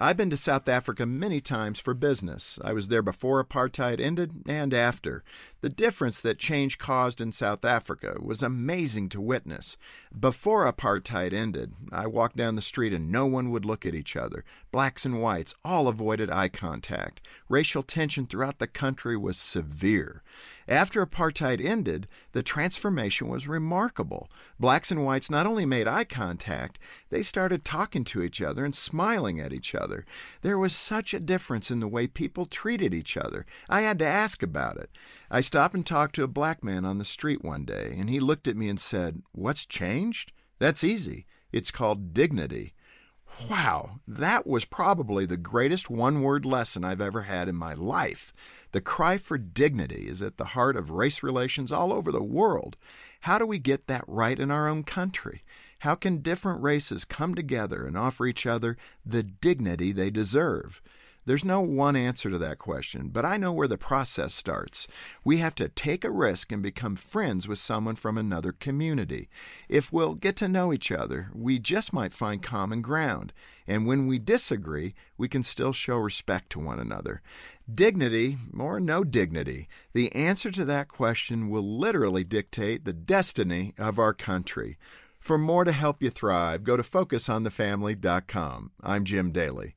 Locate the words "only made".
25.46-25.86